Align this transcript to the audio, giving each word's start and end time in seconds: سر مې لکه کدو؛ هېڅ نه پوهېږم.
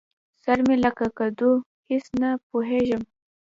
سر 0.43 0.57
مې 0.65 0.75
لکه 0.83 1.05
کدو؛ 1.17 1.51
هېڅ 1.89 2.05
نه 2.21 2.29
پوهېږم. 2.49 3.03